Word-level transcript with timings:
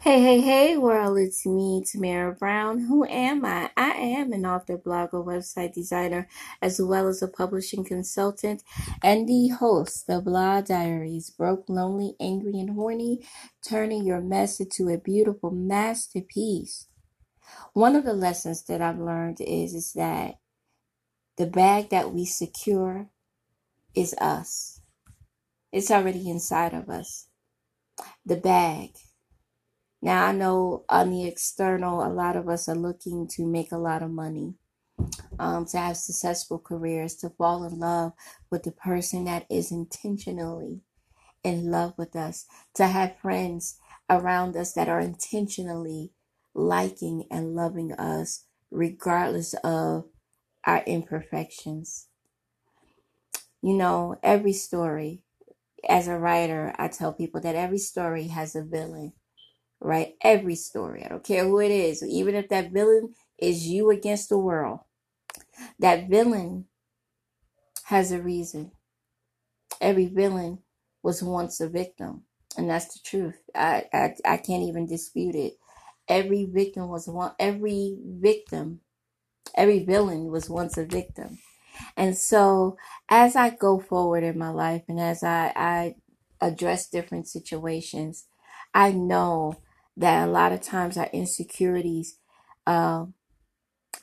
Hey, 0.00 0.20
hey, 0.22 0.40
hey, 0.40 0.76
world, 0.76 1.18
it's 1.18 1.44
me, 1.44 1.82
Tamara 1.84 2.32
Brown. 2.32 2.78
Who 2.86 3.04
am 3.04 3.44
I? 3.44 3.70
I 3.76 3.90
am 3.90 4.32
an 4.32 4.46
author, 4.46 4.78
blogger, 4.78 5.24
website 5.24 5.72
designer, 5.74 6.28
as 6.62 6.80
well 6.80 7.08
as 7.08 7.20
a 7.20 7.26
publishing 7.28 7.84
consultant 7.84 8.62
and 9.02 9.28
the 9.28 9.48
host 9.48 10.08
of 10.08 10.24
Blah 10.24 10.60
Diaries 10.60 11.30
Broke, 11.30 11.64
Lonely, 11.68 12.14
Angry, 12.20 12.60
and 12.60 12.70
Horny, 12.70 13.26
turning 13.66 14.04
your 14.06 14.20
mess 14.20 14.60
into 14.60 14.88
a 14.88 14.98
beautiful 14.98 15.50
masterpiece. 15.50 16.86
One 17.74 17.96
of 17.96 18.04
the 18.04 18.14
lessons 18.14 18.64
that 18.64 18.82
I've 18.82 19.00
learned 19.00 19.40
is, 19.40 19.74
is 19.74 19.92
that 19.94 20.36
the 21.38 21.46
bag 21.46 21.90
that 21.90 22.12
we 22.12 22.24
secure 22.24 23.08
is 23.94 24.14
us, 24.20 24.80
it's 25.72 25.90
already 25.90 26.30
inside 26.30 26.74
of 26.74 26.88
us. 26.88 27.28
The 28.26 28.36
bag. 28.36 28.90
Now, 30.00 30.26
I 30.26 30.32
know 30.32 30.84
on 30.88 31.10
the 31.10 31.26
external, 31.26 32.06
a 32.06 32.08
lot 32.08 32.36
of 32.36 32.48
us 32.48 32.68
are 32.68 32.76
looking 32.76 33.26
to 33.28 33.46
make 33.46 33.72
a 33.72 33.78
lot 33.78 34.02
of 34.02 34.10
money, 34.10 34.54
um, 35.38 35.66
to 35.66 35.78
have 35.78 35.96
successful 35.96 36.58
careers, 36.58 37.16
to 37.16 37.30
fall 37.30 37.64
in 37.64 37.80
love 37.80 38.12
with 38.50 38.62
the 38.62 38.70
person 38.70 39.24
that 39.24 39.46
is 39.50 39.72
intentionally 39.72 40.82
in 41.42 41.70
love 41.70 41.94
with 41.98 42.14
us, 42.14 42.46
to 42.74 42.86
have 42.86 43.18
friends 43.18 43.78
around 44.08 44.56
us 44.56 44.72
that 44.74 44.88
are 44.88 45.00
intentionally 45.00 46.12
liking 46.54 47.24
and 47.30 47.54
loving 47.54 47.92
us, 47.92 48.44
regardless 48.70 49.54
of 49.64 50.04
our 50.64 50.82
imperfections. 50.84 52.06
You 53.60 53.74
know, 53.74 54.16
every 54.22 54.52
story, 54.52 55.22
as 55.88 56.06
a 56.06 56.18
writer, 56.18 56.72
I 56.78 56.88
tell 56.88 57.12
people 57.12 57.40
that 57.40 57.56
every 57.56 57.78
story 57.78 58.28
has 58.28 58.54
a 58.54 58.62
villain 58.62 59.12
right? 59.80 60.14
Every 60.22 60.54
story. 60.54 61.04
I 61.04 61.08
don't 61.08 61.24
care 61.24 61.44
who 61.44 61.60
it 61.60 61.70
is. 61.70 62.02
Even 62.02 62.34
if 62.34 62.48
that 62.48 62.72
villain 62.72 63.14
is 63.38 63.66
you 63.66 63.90
against 63.90 64.28
the 64.28 64.38
world, 64.38 64.80
that 65.78 66.08
villain 66.08 66.66
has 67.84 68.12
a 68.12 68.20
reason. 68.20 68.72
Every 69.80 70.06
villain 70.06 70.58
was 71.02 71.22
once 71.22 71.60
a 71.60 71.68
victim. 71.68 72.24
And 72.56 72.68
that's 72.68 72.92
the 72.94 73.00
truth. 73.04 73.40
I, 73.54 73.84
I, 73.92 74.14
I 74.24 74.36
can't 74.38 74.64
even 74.64 74.86
dispute 74.86 75.34
it. 75.34 75.58
Every 76.08 76.46
victim 76.46 76.88
was 76.88 77.06
one, 77.06 77.32
every 77.38 77.98
victim, 78.02 78.80
every 79.54 79.84
villain 79.84 80.30
was 80.30 80.48
once 80.48 80.78
a 80.78 80.86
victim. 80.86 81.38
And 81.96 82.16
so 82.16 82.76
as 83.08 83.36
I 83.36 83.50
go 83.50 83.78
forward 83.78 84.24
in 84.24 84.38
my 84.38 84.50
life 84.50 84.82
and 84.88 84.98
as 84.98 85.22
I, 85.22 85.52
I 85.54 85.94
address 86.40 86.88
different 86.88 87.28
situations, 87.28 88.26
I 88.74 88.92
know 88.92 89.56
that 89.98 90.28
a 90.28 90.30
lot 90.30 90.52
of 90.52 90.60
times 90.60 90.96
our 90.96 91.10
insecurities 91.12 92.18
uh, 92.66 93.06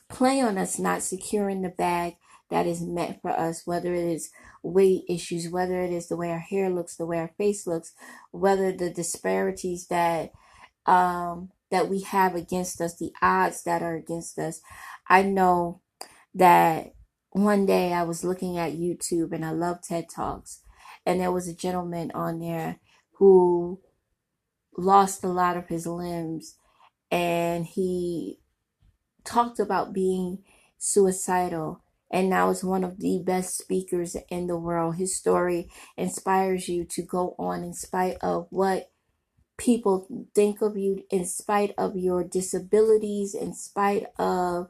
play 0.08 0.40
on 0.40 0.58
us 0.58 0.78
not 0.78 1.02
securing 1.02 1.62
the 1.62 1.70
bag 1.70 2.16
that 2.50 2.66
is 2.66 2.80
meant 2.80 3.20
for 3.22 3.30
us, 3.30 3.62
whether 3.64 3.94
it 3.94 4.04
is 4.04 4.30
weight 4.62 5.02
issues, 5.08 5.48
whether 5.48 5.80
it 5.82 5.90
is 5.92 6.08
the 6.08 6.16
way 6.16 6.30
our 6.30 6.38
hair 6.38 6.70
looks, 6.70 6.96
the 6.96 7.06
way 7.06 7.18
our 7.18 7.32
face 7.38 7.66
looks, 7.66 7.92
whether 8.30 8.70
the 8.70 8.90
disparities 8.90 9.86
that 9.88 10.30
um, 10.84 11.50
that 11.70 11.88
we 11.88 12.02
have 12.02 12.36
against 12.36 12.80
us, 12.80 12.96
the 12.96 13.10
odds 13.20 13.64
that 13.64 13.82
are 13.82 13.96
against 13.96 14.38
us. 14.38 14.60
I 15.08 15.22
know 15.22 15.80
that 16.34 16.94
one 17.30 17.66
day 17.66 17.92
I 17.92 18.04
was 18.04 18.22
looking 18.22 18.56
at 18.58 18.74
YouTube 18.74 19.32
and 19.32 19.44
I 19.44 19.50
love 19.50 19.82
TED 19.82 20.06
Talks, 20.14 20.60
and 21.04 21.20
there 21.20 21.32
was 21.32 21.48
a 21.48 21.54
gentleman 21.54 22.12
on 22.14 22.38
there 22.38 22.78
who 23.14 23.80
lost 24.76 25.24
a 25.24 25.28
lot 25.28 25.56
of 25.56 25.68
his 25.68 25.86
limbs 25.86 26.56
and 27.10 27.66
he 27.66 28.40
talked 29.24 29.58
about 29.58 29.92
being 29.92 30.38
suicidal 30.78 31.82
and 32.10 32.30
now 32.30 32.50
is 32.50 32.62
one 32.62 32.84
of 32.84 33.00
the 33.00 33.20
best 33.24 33.58
speakers 33.58 34.16
in 34.30 34.46
the 34.46 34.56
world. 34.56 34.96
His 34.96 35.16
story 35.16 35.68
inspires 35.96 36.68
you 36.68 36.84
to 36.84 37.02
go 37.02 37.34
on 37.38 37.64
in 37.64 37.74
spite 37.74 38.16
of 38.22 38.46
what 38.50 38.90
people 39.58 40.06
think 40.34 40.60
of 40.62 40.76
you, 40.76 41.04
in 41.10 41.24
spite 41.24 41.74
of 41.76 41.96
your 41.96 42.22
disabilities, 42.22 43.34
in 43.34 43.54
spite 43.54 44.06
of 44.18 44.68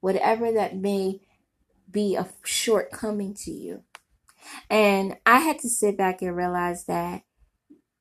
whatever 0.00 0.50
that 0.52 0.76
may 0.76 1.20
be 1.90 2.16
a 2.16 2.28
shortcoming 2.44 3.34
to 3.34 3.50
you. 3.50 3.82
And 4.70 5.16
I 5.26 5.40
had 5.40 5.58
to 5.60 5.68
sit 5.68 5.98
back 5.98 6.22
and 6.22 6.34
realize 6.34 6.86
that 6.86 7.22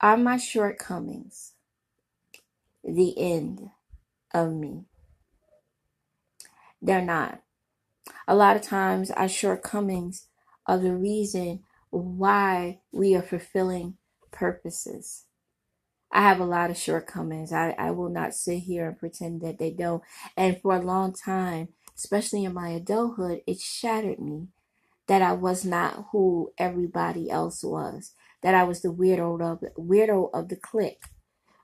are 0.01 0.17
my 0.17 0.37
shortcomings 0.37 1.53
the 2.83 3.17
end 3.17 3.69
of 4.33 4.53
me? 4.53 4.85
They're 6.81 7.01
not. 7.01 7.41
A 8.27 8.35
lot 8.35 8.55
of 8.55 8.61
times, 8.61 9.11
our 9.11 9.27
shortcomings 9.27 10.27
are 10.65 10.77
the 10.77 10.95
reason 10.95 11.63
why 11.89 12.79
we 12.91 13.15
are 13.15 13.21
fulfilling 13.21 13.97
purposes. 14.31 15.25
I 16.11 16.21
have 16.21 16.39
a 16.39 16.45
lot 16.45 16.69
of 16.69 16.77
shortcomings. 16.77 17.51
I, 17.51 17.75
I 17.77 17.91
will 17.91 18.09
not 18.09 18.33
sit 18.33 18.59
here 18.59 18.87
and 18.87 18.97
pretend 18.97 19.41
that 19.41 19.59
they 19.59 19.71
don't. 19.71 20.01
And 20.35 20.59
for 20.61 20.75
a 20.75 20.81
long 20.81 21.13
time, 21.13 21.69
especially 21.95 22.45
in 22.45 22.53
my 22.53 22.69
adulthood, 22.69 23.41
it 23.45 23.59
shattered 23.59 24.19
me 24.19 24.47
that 25.09 25.21
I 25.21 25.33
was 25.33 25.65
not 25.65 26.05
who 26.11 26.51
everybody 26.57 27.29
else 27.29 27.63
was 27.63 28.13
that 28.41 28.55
I 28.55 28.63
was 28.63 28.81
the 28.81 28.93
weirdo 28.93 29.41
of 29.41 29.63
weirdo 29.77 30.29
of 30.33 30.49
the 30.49 30.55
clique, 30.55 31.03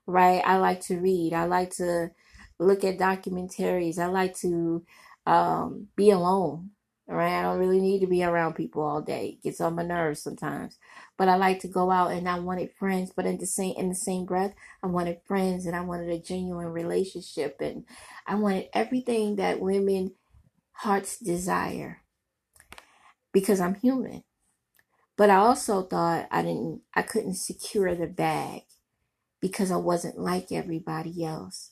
right? 0.05 0.41
I 0.45 0.57
like 0.57 0.81
to 0.87 0.97
read. 0.99 1.33
I 1.33 1.45
like 1.45 1.71
to 1.75 2.11
look 2.59 2.83
at 2.83 2.97
documentaries. 2.97 3.97
I 3.99 4.07
like 4.07 4.35
to 4.39 4.83
um, 5.25 5.87
be 5.95 6.09
alone. 6.09 6.71
Right? 7.07 7.37
I 7.37 7.43
don't 7.43 7.59
really 7.59 7.81
need 7.81 7.99
to 7.99 8.07
be 8.07 8.23
around 8.23 8.55
people 8.55 8.81
all 8.81 8.99
day. 8.99 9.37
It 9.37 9.43
gets 9.43 9.61
on 9.61 9.75
my 9.75 9.83
nerves 9.83 10.23
sometimes. 10.23 10.79
But 11.19 11.29
I 11.29 11.35
like 11.35 11.59
to 11.59 11.67
go 11.67 11.91
out 11.91 12.11
and 12.11 12.27
I 12.27 12.39
wanted 12.39 12.71
friends, 12.71 13.11
but 13.15 13.27
in 13.27 13.37
the 13.37 13.45
same 13.45 13.75
in 13.77 13.89
the 13.89 13.95
same 13.95 14.25
breath, 14.25 14.55
I 14.81 14.87
wanted 14.87 15.21
friends 15.23 15.67
and 15.67 15.75
I 15.75 15.81
wanted 15.81 16.09
a 16.09 16.17
genuine 16.17 16.65
relationship 16.65 17.57
and 17.61 17.85
I 18.25 18.33
wanted 18.33 18.69
everything 18.73 19.35
that 19.35 19.61
women 19.61 20.13
hearts 20.71 21.19
desire 21.19 22.01
because 23.35 23.59
I'm 23.59 23.75
human. 23.75 24.23
But 25.17 25.29
I 25.29 25.35
also 25.35 25.83
thought 25.83 26.29
I 26.31 26.41
didn't 26.41 26.83
I 26.93 27.01
couldn't 27.01 27.35
secure 27.35 27.93
the 27.93 28.07
bag 28.07 28.61
because 29.41 29.71
I 29.71 29.75
wasn't 29.75 30.17
like 30.17 30.53
everybody 30.53 31.23
else. 31.25 31.71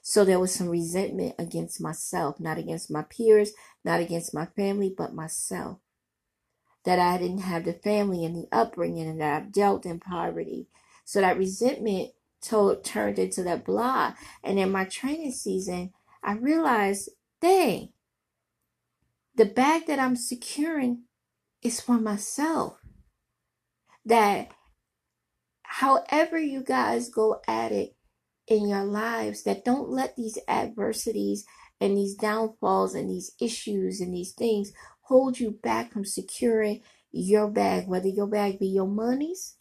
So 0.00 0.24
there 0.24 0.40
was 0.40 0.54
some 0.54 0.70
resentment 0.70 1.34
against 1.38 1.82
myself, 1.82 2.40
not 2.40 2.56
against 2.56 2.90
my 2.90 3.02
peers, 3.02 3.52
not 3.84 4.00
against 4.00 4.32
my 4.32 4.46
family, 4.46 4.92
but 4.96 5.14
myself. 5.14 5.80
That 6.84 6.98
I 6.98 7.18
didn't 7.18 7.42
have 7.42 7.66
the 7.66 7.74
family 7.74 8.24
and 8.24 8.34
the 8.34 8.48
upbringing 8.50 9.06
and 9.06 9.20
that 9.20 9.36
I've 9.36 9.52
dealt 9.52 9.84
in 9.84 10.00
poverty. 10.00 10.66
So 11.04 11.20
that 11.20 11.36
resentment 11.36 12.12
told, 12.40 12.84
turned 12.84 13.18
into 13.18 13.42
that 13.42 13.66
blah. 13.66 14.14
And 14.42 14.58
in 14.58 14.72
my 14.72 14.86
training 14.86 15.32
season, 15.32 15.92
I 16.24 16.32
realized, 16.32 17.10
dang, 17.40 17.90
the 19.34 19.44
bag 19.46 19.86
that 19.86 19.98
I'm 19.98 20.16
securing 20.16 21.04
is 21.62 21.80
for 21.80 21.98
myself. 21.98 22.78
That 24.04 24.50
however 25.62 26.38
you 26.38 26.62
guys 26.62 27.08
go 27.08 27.40
at 27.46 27.72
it 27.72 27.96
in 28.46 28.68
your 28.68 28.84
lives, 28.84 29.44
that 29.44 29.64
don't 29.64 29.88
let 29.88 30.16
these 30.16 30.38
adversities 30.48 31.44
and 31.80 31.96
these 31.96 32.14
downfalls 32.14 32.94
and 32.94 33.10
these 33.10 33.32
issues 33.40 34.00
and 34.00 34.14
these 34.14 34.32
things 34.32 34.72
hold 35.02 35.40
you 35.40 35.58
back 35.62 35.92
from 35.92 36.04
securing 36.04 36.82
your 37.10 37.48
bag, 37.48 37.86
whether 37.86 38.08
your 38.08 38.26
bag 38.26 38.58
be 38.58 38.66
your 38.68 38.86
monies, 38.86 39.56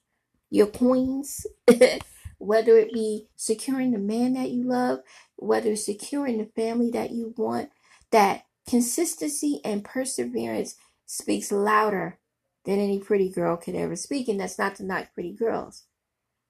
your 0.50 0.68
coins, 0.68 1.46
whether 2.38 2.78
it 2.78 2.92
be 2.92 3.28
securing 3.36 3.92
the 3.92 4.00
man 4.00 4.34
that 4.34 4.50
you 4.50 4.63
love, 4.63 5.00
whether 5.36 5.75
securing 5.75 6.38
the 6.38 6.50
family 6.56 6.90
that 6.92 7.12
you 7.12 7.34
want, 7.38 7.69
that 8.12 8.44
consistency 8.71 9.59
and 9.65 9.83
perseverance 9.83 10.75
speaks 11.06 11.51
louder 11.51 12.18
than 12.63 12.79
any 12.79 13.00
pretty 13.00 13.29
girl 13.29 13.57
could 13.57 13.75
ever 13.75 13.97
speak. 13.97 14.29
And 14.29 14.39
that's 14.39 14.57
not 14.57 14.75
to 14.75 14.85
knock 14.85 15.13
pretty 15.13 15.33
girls. 15.33 15.83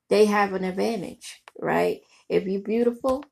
They 0.08 0.26
have 0.26 0.54
an 0.54 0.64
advantage, 0.64 1.42
right? 1.60 2.02
If 2.30 2.46
you're 2.46 2.62
beautiful, 2.62 3.24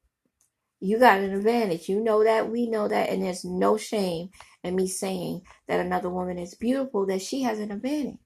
you 0.79 0.97
got 0.97 1.19
an 1.19 1.35
advantage. 1.35 1.87
You 1.87 2.01
know 2.01 2.23
that, 2.23 2.49
we 2.49 2.67
know 2.67 2.87
that, 2.87 3.09
and 3.09 3.21
there's 3.21 3.45
no 3.45 3.77
shame 3.77 4.29
in 4.63 4.75
me 4.75 4.87
saying 4.87 5.43
that 5.67 5.79
another 5.79 6.09
woman 6.09 6.39
is 6.39 6.55
beautiful, 6.55 7.05
that 7.05 7.21
she 7.21 7.43
has 7.43 7.59
an 7.59 7.71
advantage. 7.71 8.17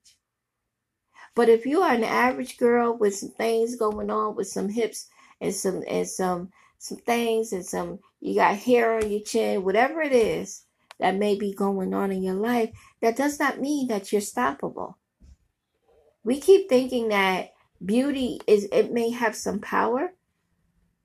But 1.36 1.50
if 1.50 1.65
you 1.65 1.81
are 1.81 1.94
an 1.94 2.06
average 2.06 2.57
girl 2.57 2.95
with 2.95 3.15
some 3.15 3.31
things 3.31 3.75
going 3.75 4.10
on, 4.10 4.36
with 4.36 4.48
some 4.48 4.69
hips 4.69 5.07
and 5.42 5.54
some 5.54 5.83
and 5.89 6.07
some 6.07 6.51
some 6.84 6.98
things 6.98 7.54
and 7.54 7.66
some 7.66 7.98
you 8.20 8.36
got 8.36 8.58
hair 8.58 8.98
on 8.98 9.10
your 9.10 9.22
chin, 9.22 9.64
whatever 9.64 10.02
it 10.02 10.12
is, 10.12 10.64
that 11.00 11.16
may 11.16 11.34
be 11.34 11.54
going 11.54 11.94
on 11.94 12.12
in 12.12 12.22
your 12.22 12.36
life, 12.36 12.72
that 13.02 13.16
does 13.16 13.40
not 13.40 13.62
mean 13.62 13.88
that 13.88 14.12
you're 14.12 14.20
stoppable. 14.20 14.96
We 16.26 16.42
keep 16.42 16.68
thinking 16.68 17.08
that 17.08 17.54
beauty 17.84 18.42
is, 18.48 18.68
it 18.74 18.92
may 18.92 19.12
have 19.12 19.34
some 19.34 19.62
power, 19.62 20.14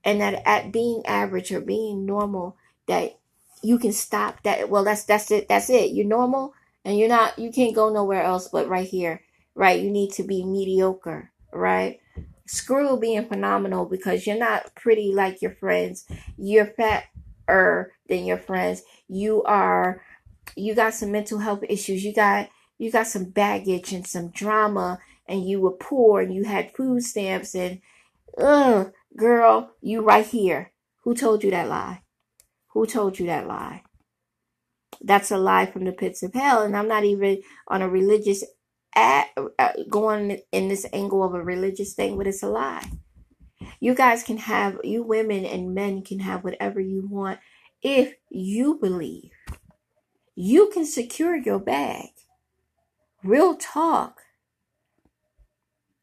and 0.03 0.21
that 0.21 0.43
at 0.45 0.73
being 0.73 1.07
average 1.07 1.53
or 1.53 1.61
being 1.61 2.05
normal 2.05 2.57
that 2.89 3.17
you 3.63 3.79
can 3.79 3.93
stop 3.93 4.43
that. 4.43 4.69
Well 4.69 4.83
that's 4.83 5.05
that's 5.05 5.31
it 5.31 5.47
that's 5.49 5.71
it. 5.71 5.93
You're 5.93 6.07
normal 6.07 6.55
and 6.85 6.99
you're 6.99 7.09
not 7.09 7.39
you 7.39 7.53
can't 7.53 7.75
go 7.75 7.93
nowhere 7.93 8.23
else 8.23 8.49
but 8.49 8.69
right 8.69 8.89
here 8.89 9.23
right? 9.55 9.81
You 9.81 9.91
need 9.91 10.13
to 10.15 10.25
be 10.25 10.45
mediocre 10.45 11.31
right 11.53 12.01
screw 12.49 12.99
being 12.99 13.27
phenomenal 13.27 13.85
because 13.85 14.27
you're 14.27 14.39
not 14.39 14.75
pretty 14.75 15.13
like 15.13 15.43
your 15.43 15.53
friends. 15.53 16.07
You're 16.37 16.67
fatter 16.67 17.93
than 18.09 18.25
your 18.25 18.39
friends. 18.39 18.83
You 19.09 19.43
are 19.45 20.03
you 20.57 20.75
got 20.75 20.95
some 20.95 21.13
mental 21.13 21.39
health 21.39 21.63
issues. 21.69 22.05
You 22.05 22.15
got 22.15 22.49
you 22.79 22.91
got 22.91 23.07
some 23.07 23.27
baggage 23.27 23.93
and 23.93 24.07
some 24.07 24.29
drama 24.29 24.99
and 25.27 25.47
you 25.47 25.61
were 25.61 25.73
poor 25.73 26.21
and 26.21 26.35
you 26.35 26.45
had 26.45 26.75
food 26.75 27.03
stamps 27.03 27.55
and 27.55 27.81
ugh 28.39 28.93
girl 29.17 29.73
you 29.81 30.03
right 30.03 30.27
here. 30.27 30.73
Who 31.05 31.15
told 31.15 31.45
you 31.45 31.51
that 31.51 31.69
lie? 31.69 32.03
Who 32.69 32.87
told 32.87 33.19
you 33.19 33.27
that 33.27 33.47
lie? 33.47 33.83
That's 35.01 35.31
a 35.31 35.39
lie 35.39 35.67
from 35.67 35.85
the 35.85 35.93
pits 35.93 36.23
of 36.23 36.35
hell. 36.35 36.63
And 36.63 36.77
i'm 36.77 36.89
not 36.89 37.05
even 37.05 37.43
on 37.69 37.83
a 37.83 37.89
religious 37.89 38.45
at, 38.95 39.29
going 39.89 40.41
in 40.53 40.69
this 40.69 40.87
angle 40.93 41.23
of 41.23 41.35
a 41.35 41.43
religious 41.43 41.95
thing 41.95 42.17
but 42.17 42.27
it's 42.27 42.43
a 42.43 42.49
lie. 42.49 42.91
You 43.81 43.95
guys 43.95 44.23
can 44.23 44.39
have 44.39 44.79
you 44.85 45.03
women 45.03 45.45
and 45.45 45.75
men 45.75 46.03
can 46.03 46.21
have 46.21 46.45
whatever 46.45 46.81
you 46.81 47.07
want 47.09 47.39
if 47.83 48.15
you 48.31 48.79
believe. 48.81 49.31
You 50.35 50.71
can 50.73 50.85
secure 50.85 51.37
your 51.37 51.59
bag. 51.59 52.11
Real 53.25 53.57
talk. 53.57 54.21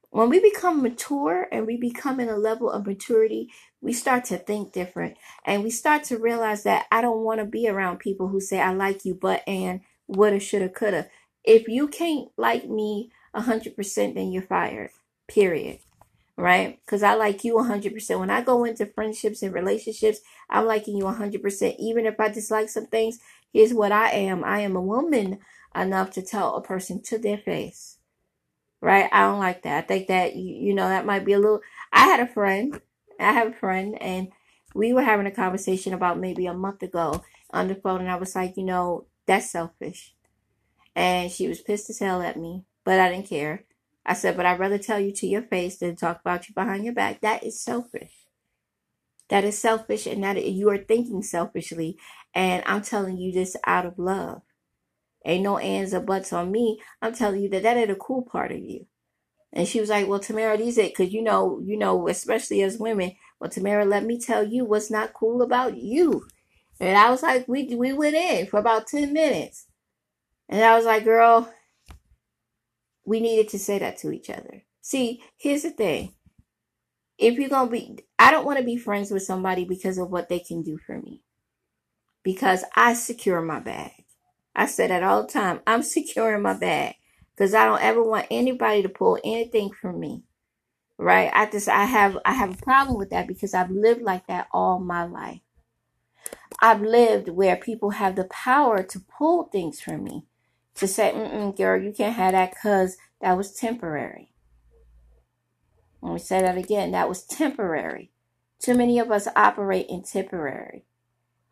When 0.09 0.29
we 0.29 0.39
become 0.39 0.81
mature 0.81 1.47
and 1.51 1.65
we 1.65 1.75
become 1.77 2.19
in 2.21 2.29
a 2.29 2.37
level 2.37 2.71
of 2.71 2.85
maturity, 2.85 3.49
we 3.81 3.91
start 3.91 4.23
to 4.25 4.37
think 4.37 4.71
different. 4.71 5.17
And 5.45 5.63
we 5.63 5.69
start 5.69 6.05
to 6.05 6.17
realize 6.17 6.63
that 6.63 6.85
I 6.91 7.01
don't 7.01 7.23
want 7.23 7.39
to 7.39 7.45
be 7.45 7.67
around 7.67 7.99
people 7.99 8.29
who 8.29 8.39
say 8.39 8.59
I 8.61 8.73
like 8.73 9.03
you, 9.03 9.13
but 9.13 9.43
and 9.47 9.81
woulda, 10.07 10.39
shoulda, 10.39 10.69
coulda. 10.69 11.07
If 11.45 11.67
you 11.67 11.87
can't 11.87 12.29
like 12.37 12.67
me 12.67 13.11
a 13.33 13.41
hundred 13.41 13.75
percent, 13.75 14.15
then 14.15 14.31
you're 14.31 14.43
fired. 14.43 14.91
Period. 15.27 15.79
Right? 16.37 16.79
Because 16.85 17.03
I 17.03 17.13
like 17.13 17.43
you 17.43 17.57
a 17.57 17.63
hundred 17.63 17.93
percent. 17.93 18.19
When 18.19 18.29
I 18.29 18.41
go 18.41 18.65
into 18.65 18.85
friendships 18.85 19.41
and 19.41 19.53
relationships, 19.53 20.19
I'm 20.49 20.65
liking 20.65 20.97
you 20.97 21.07
a 21.07 21.13
hundred 21.13 21.41
percent. 21.41 21.75
Even 21.79 22.05
if 22.05 22.19
I 22.19 22.29
dislike 22.29 22.69
some 22.69 22.87
things, 22.87 23.19
here's 23.53 23.73
what 23.73 23.91
I 23.91 24.09
am. 24.11 24.43
I 24.43 24.59
am 24.59 24.75
a 24.75 24.81
woman 24.81 25.39
enough 25.75 26.11
to 26.11 26.21
tell 26.21 26.55
a 26.55 26.61
person 26.61 27.01
to 27.03 27.17
their 27.17 27.37
face 27.37 27.97
right? 28.81 29.09
I 29.11 29.21
don't 29.21 29.39
like 29.39 29.63
that. 29.63 29.83
I 29.83 29.87
think 29.87 30.07
that 30.07 30.35
you, 30.35 30.55
you 30.67 30.73
know 30.73 30.87
that 30.87 31.05
might 31.05 31.25
be 31.25 31.33
a 31.33 31.39
little. 31.39 31.61
I 31.91 32.05
had 32.05 32.19
a 32.19 32.27
friend. 32.27 32.79
I 33.19 33.31
have 33.33 33.47
a 33.49 33.53
friend, 33.53 33.97
and 34.01 34.29
we 34.73 34.93
were 34.93 35.01
having 35.01 35.25
a 35.25 35.31
conversation 35.31 35.93
about 35.93 36.19
maybe 36.19 36.45
a 36.45 36.53
month 36.53 36.83
ago 36.83 37.23
on 37.51 37.67
the 37.67 37.75
phone, 37.75 38.01
and 38.01 38.11
I 38.11 38.15
was 38.17 38.35
like, 38.35 38.57
you 38.57 38.63
know, 38.63 39.05
that's 39.25 39.51
selfish. 39.51 40.13
And 40.95 41.31
she 41.31 41.47
was 41.47 41.61
pissed 41.61 41.89
as 41.89 41.99
hell 41.99 42.21
at 42.21 42.39
me, 42.39 42.63
but 42.83 42.99
I 42.99 43.11
didn't 43.11 43.27
care. 43.27 43.65
I 44.05 44.13
said, 44.13 44.37
but 44.37 44.45
I'd 44.45 44.59
rather 44.59 44.77
tell 44.77 44.99
you 44.99 45.11
to 45.13 45.27
your 45.27 45.41
face 45.41 45.77
than 45.77 45.95
talk 45.95 46.21
about 46.21 46.47
you 46.47 46.53
behind 46.53 46.85
your 46.85 46.93
back. 46.93 47.21
That 47.21 47.43
is 47.43 47.59
selfish. 47.59 48.13
That 49.29 49.43
is 49.43 49.57
selfish, 49.57 50.05
and 50.05 50.23
that 50.23 50.43
you 50.45 50.69
are 50.69 50.77
thinking 50.77 51.23
selfishly. 51.23 51.97
And 52.33 52.63
I'm 52.67 52.83
telling 52.83 53.17
you 53.17 53.31
this 53.31 53.57
out 53.65 53.85
of 53.85 53.97
love. 53.97 54.43
Ain't 55.25 55.43
no 55.43 55.57
ands 55.57 55.93
or 55.93 56.01
buts 56.01 56.31
on 56.31 56.51
me. 56.51 56.79
I'm 57.01 57.13
telling 57.13 57.41
you 57.41 57.49
that 57.49 57.63
that 57.63 57.77
ain't 57.77 57.89
a 57.89 57.95
cool 57.95 58.21
part 58.21 58.51
of 58.51 58.59
you. 58.59 58.85
And 59.51 59.67
she 59.67 59.79
was 59.79 59.89
like, 59.89 60.07
well, 60.07 60.19
Tamara, 60.19 60.57
these 60.57 60.77
it, 60.77 60.95
cause 60.95 61.11
you 61.11 61.23
know, 61.23 61.59
you 61.63 61.77
know, 61.77 62.07
especially 62.07 62.61
as 62.61 62.77
women, 62.77 63.13
well, 63.39 63.49
Tamara, 63.49 63.85
let 63.85 64.03
me 64.03 64.19
tell 64.19 64.43
you 64.43 64.65
what's 64.65 64.91
not 64.91 65.13
cool 65.13 65.41
about 65.41 65.77
you. 65.77 66.27
And 66.79 66.97
I 66.97 67.09
was 67.09 67.23
like, 67.23 67.47
we, 67.47 67.73
we 67.73 67.93
went 67.93 68.15
in 68.15 68.47
for 68.47 68.59
about 68.59 68.87
10 68.87 69.13
minutes. 69.13 69.67
And 70.49 70.63
I 70.63 70.75
was 70.75 70.85
like, 70.85 71.03
girl, 71.03 71.51
we 73.05 73.19
needed 73.19 73.49
to 73.49 73.59
say 73.59 73.79
that 73.79 73.97
to 73.97 74.11
each 74.11 74.29
other. 74.29 74.63
See, 74.81 75.23
here's 75.37 75.63
the 75.63 75.71
thing. 75.71 76.13
If 77.17 77.35
you're 77.35 77.49
going 77.49 77.67
to 77.67 77.71
be, 77.71 77.99
I 78.19 78.31
don't 78.31 78.45
want 78.45 78.59
to 78.59 78.65
be 78.65 78.77
friends 78.77 79.09
with 79.09 79.23
somebody 79.23 79.65
because 79.65 79.97
of 79.97 80.09
what 80.09 80.29
they 80.29 80.39
can 80.39 80.61
do 80.61 80.77
for 80.77 80.99
me. 80.99 81.23
Because 82.23 82.63
I 82.75 82.93
secure 82.93 83.41
my 83.41 83.59
bag. 83.59 83.91
I 84.55 84.65
say 84.65 84.87
that 84.87 85.03
all 85.03 85.23
the 85.23 85.31
time. 85.31 85.61
I'm 85.65 85.83
securing 85.83 86.41
my 86.41 86.53
bag 86.53 86.95
because 87.35 87.53
I 87.53 87.65
don't 87.65 87.81
ever 87.81 88.03
want 88.03 88.27
anybody 88.31 88.81
to 88.83 88.89
pull 88.89 89.19
anything 89.23 89.71
from 89.71 89.99
me. 89.99 90.23
Right? 90.97 91.29
I 91.33 91.49
just 91.49 91.67
I 91.67 91.83
have 91.83 92.17
I 92.23 92.33
have 92.33 92.53
a 92.53 92.63
problem 92.63 92.97
with 92.97 93.09
that 93.09 93.27
because 93.27 93.53
I've 93.53 93.69
lived 93.69 94.01
like 94.01 94.27
that 94.27 94.47
all 94.53 94.79
my 94.79 95.03
life. 95.03 95.41
I've 96.61 96.81
lived 96.81 97.29
where 97.29 97.57
people 97.57 97.91
have 97.91 98.15
the 98.15 98.23
power 98.25 98.81
to 98.81 98.99
pull 98.99 99.43
things 99.45 99.81
from 99.81 100.05
me, 100.05 100.25
to 100.75 100.87
say, 100.87 101.11
Mm-mm, 101.13 101.55
"Girl, 101.57 101.81
you 101.81 101.91
can't 101.91 102.15
have 102.15 102.33
that 102.33 102.51
because 102.51 102.97
that 103.21 103.37
was 103.37 103.53
temporary." 103.53 104.31
Let 106.01 106.13
me 106.13 106.19
say 106.19 106.41
that 106.41 106.57
again. 106.57 106.91
That 106.91 107.09
was 107.09 107.23
temporary. 107.23 108.11
Too 108.59 108.75
many 108.75 108.99
of 108.99 109.11
us 109.11 109.27
operate 109.35 109.87
in 109.89 110.03
temporary, 110.03 110.85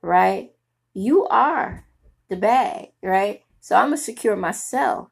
right? 0.01 0.51
You 0.93 1.25
are 1.27 1.85
the 2.29 2.35
bag, 2.35 2.89
right? 3.01 3.41
So 3.59 3.75
I'm 3.75 3.87
gonna 3.87 3.97
secure 3.97 4.35
myself. 4.35 5.09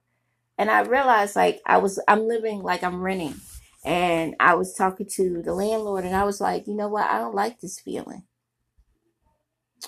And 0.57 0.69
I 0.69 0.81
realized 0.81 1.35
like 1.35 1.61
I 1.65 1.77
was 1.79 1.99
I'm 2.07 2.27
living 2.27 2.61
like 2.61 2.83
I'm 2.83 3.01
renting. 3.01 3.35
And 3.83 4.35
I 4.39 4.53
was 4.53 4.75
talking 4.75 5.07
to 5.13 5.41
the 5.41 5.55
landlord 5.55 6.05
and 6.05 6.15
I 6.15 6.23
was 6.23 6.39
like, 6.39 6.67
you 6.67 6.75
know 6.75 6.87
what, 6.87 7.09
I 7.09 7.17
don't 7.17 7.33
like 7.33 7.59
this 7.59 7.79
feeling. 7.79 8.23